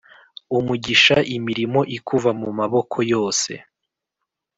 [0.57, 3.51] Umugisha imirimo ikuva mu maboko yose